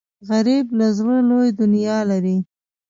غریب 0.29 0.65
له 0.79 0.87
زړه 0.97 1.17
لوی 1.29 1.49
دنیا 1.61 1.97
لري 2.11 2.37